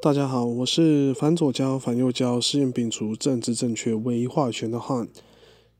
[0.00, 5.08] 大家好，我是反左交、反右交、试验摒除政治正确唯一话语权的汉。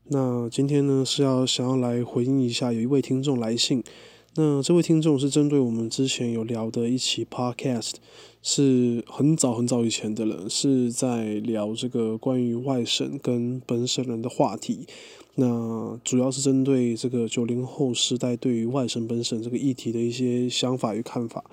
[0.09, 3.81] 那今天呢是要想要来回应一下有一位听众来信。
[4.35, 7.93] 那这位听众是针对我们之前有聊的一期 podcast，
[8.41, 14.85] 是很早很早以前的了，是在聊这个关于外省跟本省人的话题。
[15.35, 21.45] 那主要是针对这个九零后时代对于外省本省这个议题的一些想法与看法。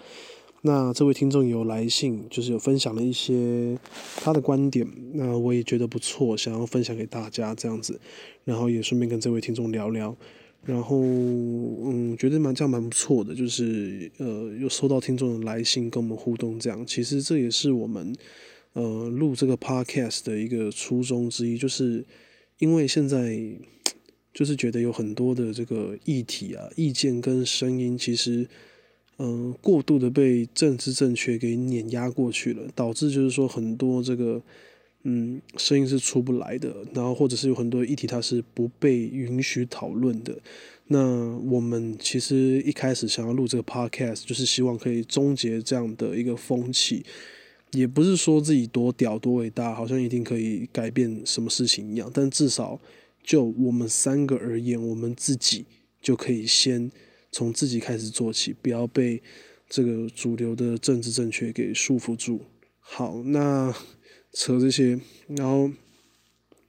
[0.66, 3.78] 那这位听众有来信，就是有分享了一些
[4.16, 4.84] 他的观点，
[5.14, 8.00] 那我也觉得不错，想要分享给大家这样子，
[8.44, 10.14] 然后也顺便跟这位听众聊聊。
[10.64, 18.12] 然后，嗯，觉得蛮这样蛮不错的，就是呃，又收到听众的来信跟我们互动，这样其实这也是我们
[18.72, 22.04] 呃录这个 podcast 的一个初衷之一，就是
[22.58, 23.38] 因为现在
[24.34, 28.48] 就是觉得有很多的这个议题啊、意见跟声音，其实
[29.18, 34.42] 嗯过度的被政治正确给碾压过去了，导致就是说很多这个。
[35.08, 40.36] 嗯，声音是出不来的，然后或者是有很多议题它是不被允许讨论的。
[40.88, 47.04] 那我们其实一开始想要录这个 podcast，就是希望可以终结这样的一个风气，
[47.70, 52.10] 也不是说自己多屌多伟大，好像一定可以改变什么事情一样。
[52.12, 52.80] 但至少
[53.22, 55.66] 就我们三个而言，我们自己
[56.02, 56.90] 就可以先
[57.36, 59.22] 从自己开始做起，不要被
[59.68, 62.40] 这个主流的政治正确给束缚住。
[62.80, 63.74] 好，那。
[64.32, 65.70] 扯这些，然后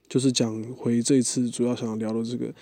[0.08, 2.54] 就是讲回这一次主要想要聊的这个，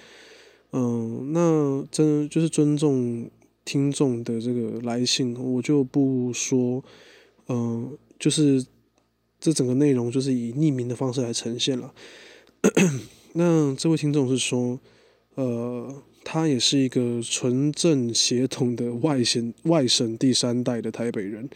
[0.72, 3.30] 嗯，那真就是尊重
[3.64, 6.82] 听众的这个来信，我就不说，
[7.46, 8.66] 嗯，就是
[9.38, 11.94] 这整个内容就是以匿名的方式来呈现了。
[13.34, 14.80] 那这位听众是说，
[15.36, 21.48] 呃，他也是一个纯正血统的外省外省第三代的台北人，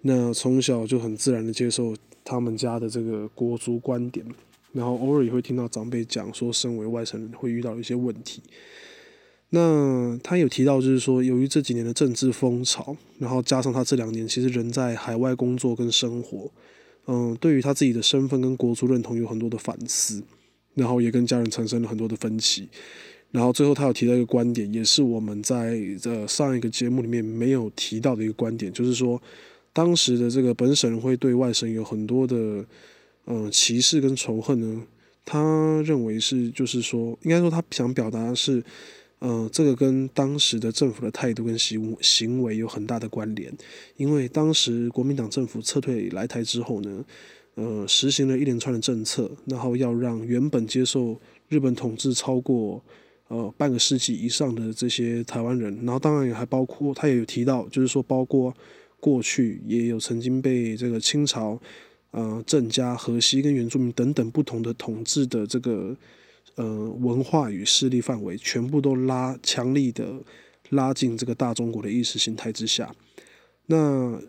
[0.00, 1.94] 那从小就很自然的接受。
[2.22, 4.24] 他们家的这个国族观点，
[4.72, 8.42] 然后偶尔也会听到长辈讲说，身为外省人会遇到一些问题。
[9.48, 16.52] 那他有提到，就是说，由于这几年的政治风潮，然后加上他这两年其实人在海外工作跟生活，
[17.06, 20.22] 嗯，对于他自己的身份跟国族认同有很多的反思，
[20.74, 22.68] 然后也跟家人产生了很多的分歧。
[23.30, 29.20] 然后最后他有提到一个观点，也是我们在呃上一个节目里面没有提到的一个观点，就是说。
[29.72, 32.64] 当时的这个本省人会对外省有很多的，
[33.26, 34.82] 嗯，歧视跟仇恨呢。
[35.24, 38.60] 他认为是，就是说，应该说他想表达的是，
[39.20, 43.56] 嗯，这个跟当时的政府的态度跟行行为有很大的关联。
[43.96, 47.04] 因为当时国民党政府撤退来台之后呢，
[47.54, 51.16] 呃，实行了一连串的政策，然后要让原本接受
[51.48, 52.82] 日本统治超过
[53.30, 58.54] 呃半个世纪以上的这些台湾人，然后当然也还包括他也有提到，就是说包括。
[59.02, 61.58] 过去也有曾经被这个清朝、
[62.10, 65.96] 呃郑家、河西跟原住民等等不同的统治的这个
[66.56, 70.22] 呃文化与势力范围，全部都拉强力的
[70.68, 72.94] 拉进这个大中国的意识形态之下。
[73.64, 74.20] 那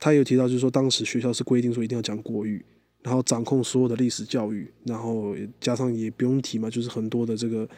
[0.00, 2.64] 他有提到，就是说当时学校是规定说一定要讲国语，
[3.02, 7.68] 然后掌控所有的历史教育，然后加上也不用提嘛，就是很多的这个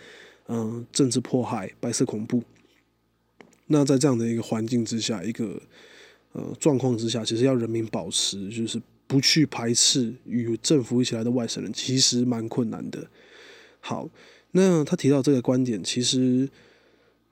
[0.48, 2.42] 嗯政治迫害、白色恐怖。
[3.66, 5.60] 那在这样的一个环境之下，一个
[6.32, 13.06] 呃，状况之下，其实要人民保持就是不去排斥与政府一起来的外省人，其实蛮困难的。
[13.80, 14.08] 好，
[14.52, 16.48] 那他提到这个观点，其实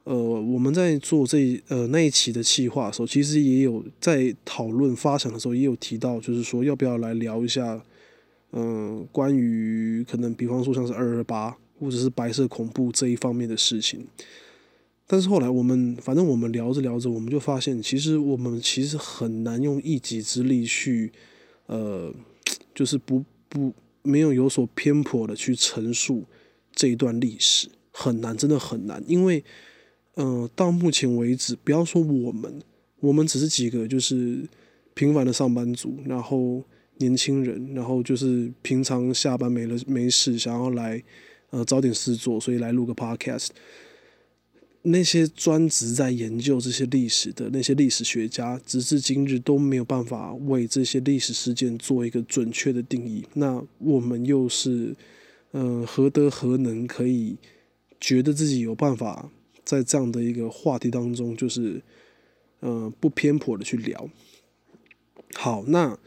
[0.05, 7.83] 呃，我们在做这呃那一期的企划的时候，其实也有在讨论发想的时候，也有提到，就是说要不要来聊一下，
[8.53, 14.07] 嗯，关于可能比方说像是二二八或者是白色恐怖这一方面的事情。
[15.07, 21.13] 但是后来我们反正我们聊着聊着，我们就发现，其实我们其实很难用一己之力去，
[21.67, 22.13] 呃，
[22.75, 23.73] 就是不不
[24.03, 26.25] 没有有所偏颇的去陈述
[26.73, 29.01] 这一段历史，很难，真的很难。
[29.07, 29.45] 因为，
[30.17, 32.61] 嗯，到目前为止，不要说我们，
[32.99, 34.45] 我们只是几个就是
[34.95, 36.65] 平凡的上班族，然后
[36.99, 41.01] 年轻人，然后就是平常下班没了没事，想要来
[41.51, 43.49] 呃找点事做，所以来录个 podcast。
[44.89, 53.27] 那些专职在研究这些历史的那些历史学家，直至今日都没有办法为这些历史事件做一个准确的定义。
[53.35, 54.95] 那我们又是，
[55.51, 57.37] 呃，何德何能可以
[58.01, 59.29] 觉得自己有办法
[59.65, 61.83] 在这样的一个话题当中，就是，
[62.61, 64.09] 呃，不偏颇的去聊？
[65.35, 65.99] 好，那，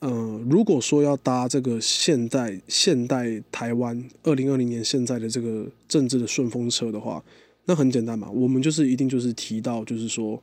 [0.00, 7.22] 呃，如果说要搭这个现代现代台湾二零二零年现在的这个政治的顺风车的话，
[7.64, 10.40] 那很简单嘛，我们就是一定就是提到，就是说，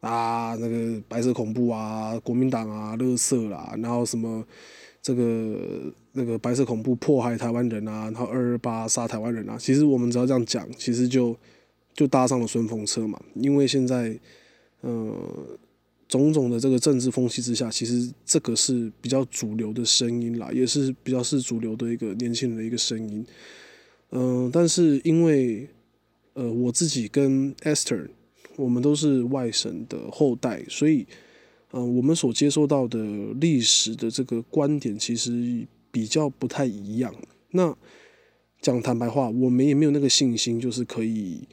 [0.00, 4.44] 啊，那个白色恐怖啊，国民党啊，乐色啦，然后什么
[5.02, 11.34] 这个那个白色恐怖迫害台湾人啊，然后二二八杀台湾人啊，其实我们只要这样讲，其实就
[11.94, 13.18] 就搭上了顺风车嘛。
[13.34, 14.16] 因为现在，
[14.82, 15.12] 呃，
[16.18, 23.26] 种种的这个政治风气之下，其实这个是比较主流的声音啦，也是比较是主流的一个年轻人的一个声音。
[24.10, 25.68] 嗯，但是因为
[26.34, 28.08] 呃我自己跟 Esther。
[28.56, 31.04] 我们都是外省的后代，所以，
[31.72, 33.02] 嗯，我们所接收到的
[33.40, 37.12] 历史的这个观点其实比较不太一样。
[37.50, 37.76] 那
[38.60, 41.48] 讲坦白话，我们也没有那个信心，就是可以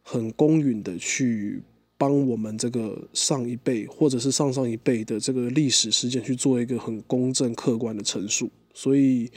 [0.00, 1.60] 很公允的去
[2.04, 8.50] 帮我们这个上一辈或者是上上一辈的这个历史事件去做一个很公正客观的陈述。
[8.74, 9.30] 所以，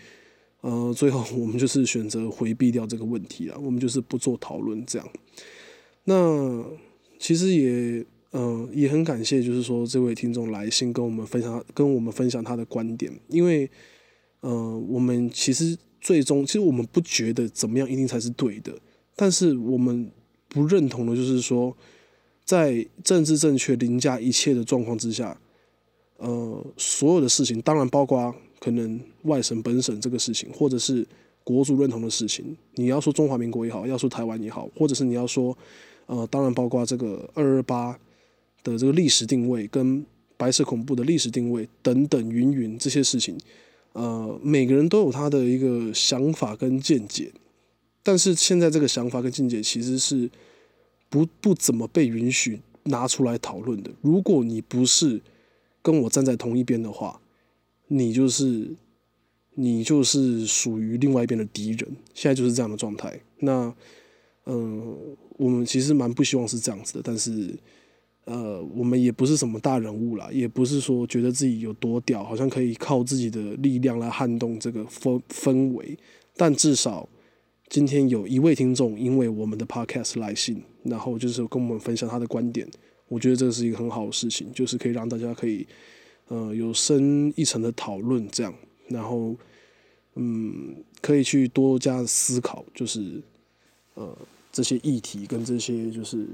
[0.60, 5.08] 呃，最后我们就是选择回避掉这个问题了，我们就是不做讨论这样。
[6.04, 6.62] 那
[7.18, 13.10] 其实也，嗯，也很感谢，就是说这位听众来信跟我们分享，跟我们分享他的观点。
[13.30, 13.70] 因为，
[14.42, 18.78] 呃，我们其实最终，其实我们不觉得怎么样一定才是对的，
[19.16, 20.12] 但是我们
[20.50, 21.74] 不认同的就是说，
[22.48, 25.40] 在政治正确凌驾一切的状况之下，
[26.18, 31.06] 呃，所有的事情，当然包括可能外省本省这个事情，或者是
[31.44, 35.56] 国族认同的事情，你要说中华民国也好，要说台湾也好，或者是你要说。
[36.10, 37.92] 呃，当然包括这个二二八
[38.64, 40.06] 的这个历史定位跟
[40.38, 43.38] 白色恐怖的历史定位等等云云这些事情，
[43.92, 47.30] 呃，每个人都有他的一个想法跟见解，
[48.04, 50.32] 但是现在这个想法跟见解其实是
[51.10, 53.92] 不不怎么被允许拿出来讨论的。
[54.02, 55.22] 如果你不是
[55.82, 57.20] 跟我站在同一边的话，
[57.88, 58.76] 你就是
[59.56, 61.96] 你就是属于另外一边的敌人。
[62.14, 63.20] 现在就是这样的状态。
[63.40, 63.74] 那。
[64.50, 64.96] 嗯，
[65.32, 67.54] 我们其实蛮不希望是这样子的，但是，
[68.24, 76.00] 呃，我们也不是什么大人物啦，也不是说觉得自己有多屌，好像可以靠自己的力量来撼动这个氛氛围。
[76.38, 77.10] 但至少
[77.70, 82.68] 今天有一位听众因为我们的 podcast 来信，然后就是跟我们分享他的观点，
[83.08, 85.68] 我觉得这是一个很好的事情，就是可以让大家可以，
[86.28, 88.54] 呃，有深一层的讨论，这样，
[88.88, 89.36] 然后，
[90.16, 93.22] 嗯，可以去多加思考，就是，
[93.96, 94.18] 呃。
[94.50, 96.26] 这些议题跟这些就是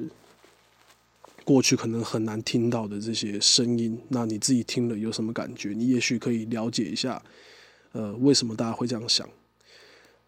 [1.44, 5.74] 过去可能很难听到的这些声音，那你自己听了有什么感觉？
[5.76, 7.22] 你也许可以了解一下，
[7.92, 9.28] 呃，为什么大家会这样想？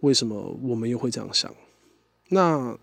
[0.02, 1.54] 为什么我们又会这样想？
[2.30, 2.78] 那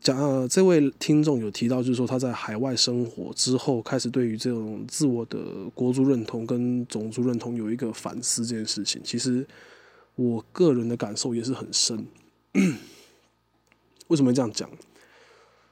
[0.00, 9.02] 讲呃，这位听众有提到，就是说他在海外生活之后，开始对于这种自我的国族认同跟种族认同有一个反思这件事情。
[9.04, 9.46] 其实
[10.14, 12.06] 我个人的感受也是很深。
[14.08, 14.70] 为什么这样讲？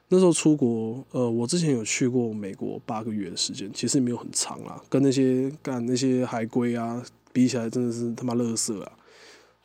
[0.09, 8.93] 那时候出国，呃，我之前有去过美国八个月的时间，其实没有很长啊，跟那些干那些海归啊比起来，真的是他妈乐色啊！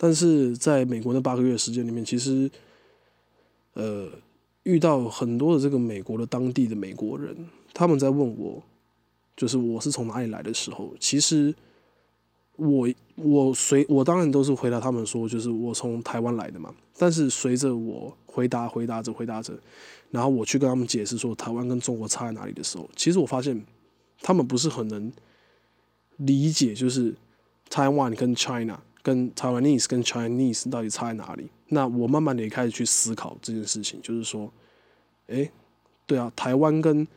[0.03, 2.51] 但是在美国那八个月时间里面，其实，
[3.71, 4.09] 呃，
[4.63, 7.33] 遇到很多的这个美国的当地的美国人，
[7.73, 8.61] 他们在问我，
[9.38, 11.55] 就是我是从哪里来的时候，其实
[12.57, 16.75] 我我随我当然都是回答他们说，就是我从台湾来的嘛。
[16.97, 19.57] 但是随着我回答回答着回答着，
[20.11, 23.65] 然后我去跟他们解释说台湾跟中国差在哪里的时候，其实我发现
[24.21, 25.09] 他们不是很能
[26.17, 27.16] 理解，就是
[27.69, 31.48] Taiwan 跟 China 跟 Taiwanese 跟 Chinese 到底差在哪里。
[31.68, 34.52] 那我慢慢的也开始去思考这件事情，就是说，
[35.28, 35.48] 哎，
[36.07, 37.07] 对啊，台湾跟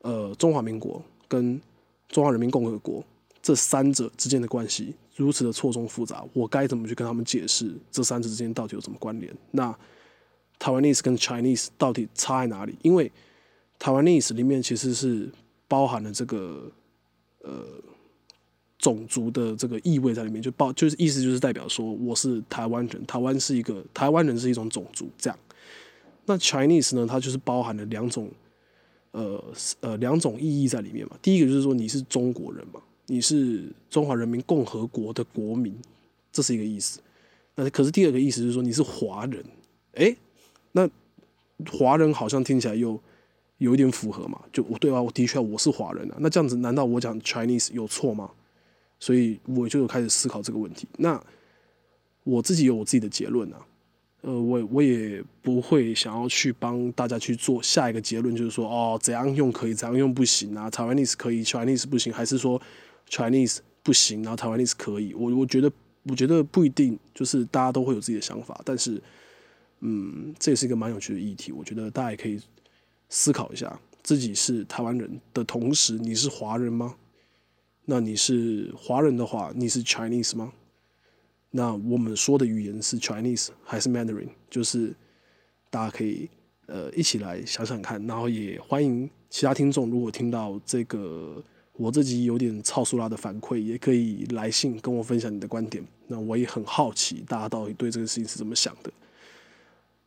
[0.00, 1.60] 呃中华民国跟
[2.08, 3.04] 中华人民共和国
[3.42, 4.94] 这三者之间的关系。
[5.14, 9.30] 如此的错综复杂，我该怎么去跟他们解释这三者之间到底有什么关联？
[9.50, 9.76] 那
[10.58, 12.74] Taiwanese 跟 Chinese 到底差在哪里？
[12.80, 13.12] 因为
[13.78, 15.30] Taiwanese 里面其实是
[15.68, 16.72] 包含了这个
[17.42, 17.62] 呃
[18.82, 25.38] 种族的这个意味在里面，就包就是意思就是代表说我是台湾人，台湾是一个台湾人是一种种族这样。
[26.26, 28.28] 那 Chinese 呢，它就是包含了两种
[29.12, 29.42] 呃
[29.80, 31.16] 呃两种意义在里面嘛。
[31.22, 32.80] 第一个就是说你是中国人嘛。
[33.06, 35.76] 你是中华人民共和国的国民，
[36.32, 37.00] 这是一个意思。
[37.56, 39.44] 那可是第二个意思就是说你是华人，
[39.94, 40.16] 哎，
[40.70, 40.88] 那
[41.70, 42.98] 华人好像听起来又
[43.58, 44.40] 有一点符合嘛？
[44.52, 46.16] 就我对啊，我的确我是华人啊。
[46.20, 48.30] 那这样子难道我讲 Chinese 有错吗？
[49.02, 50.86] 所以我就开始思考这个问题。
[50.96, 51.20] 那
[52.22, 53.66] 我自己有我自己的结论啊。
[54.20, 62.62] 呃，我我也不会想要去帮大家去做下一个结论，就是说哦怎样用可以，怎样用不行啊？Chinese 可以，Chinese 不行，还是说
[63.08, 65.72] ？Chinese 不行，然后台湾 Chinese 可以，我我觉得
[66.04, 69.02] 我觉得不一定，就是大家都会有自己的想法，但是，
[69.80, 72.40] 嗯，这也是一个蛮有趣的议题，我觉得大家也可以
[73.08, 73.76] 思考一下。
[74.04, 76.94] 自己是台湾人的同时，你是华人吗？
[77.84, 80.52] 那你是华人的话，你是 Chinese 吗？
[81.50, 84.28] 那我们说的语言是 Chinese 还是 Mandarin？
[84.48, 84.94] 就是
[85.68, 86.28] 大家可以
[86.66, 91.42] 呃一起来想想看，然后也欢迎其他听众，如果听到这个
[91.74, 95.84] 我这集有点超速拉的反馈，也可以来信跟我分享你的观点。
[96.06, 98.92] 那我也很好奇，大家到底对这个事情是怎么想的。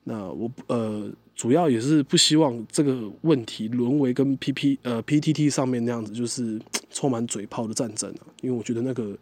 [0.04, 6.62] 那我呃主要也是不希望这个问题沦为跟 P P 呃 P T T 上面那样子，就是
[6.96, 9.16] 充满嘴炮的战争啊，因为我觉得那个。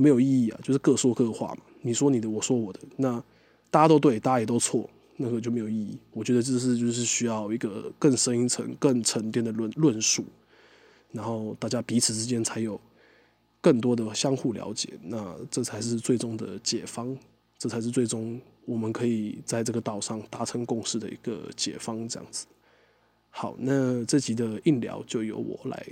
[0.00, 1.62] 没有意义啊，就是各说各话嘛。
[1.80, 3.20] 你说你的，我说我的，那
[3.68, 5.98] 大家都对，大家也都错，那个就没有意义。
[6.12, 10.24] 我觉得这是就是需要一个更深一层、更沉淀的论论述，
[11.10, 12.80] 然后大家彼此之间才有
[13.60, 17.18] 更多的相互了解，那这才是最终的解方，
[17.58, 22.08] 这才是最终我们可以在这个岛上达成共识的一个解方。
[22.08, 22.46] 这样子，
[23.30, 25.84] 好，那这集的硬聊就由我来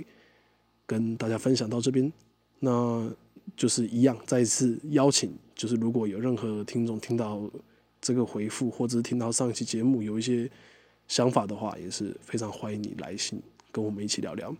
[0.87, 2.11] 跟大家分享到这边，
[2.57, 3.13] 那。
[3.55, 7.49] 就是一样，再一次邀请，就是如果有任何听众听到
[8.01, 10.51] 这个回复，或者是听到上一期节目有一些
[11.07, 13.41] 想法的话，也是非常欢迎你来信
[13.71, 14.53] 跟我们一起聊聊。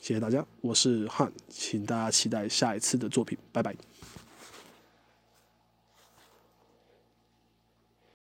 [0.00, 3.74] 谢谢大家，我是汉，请大家期待下一次的作品，拜拜。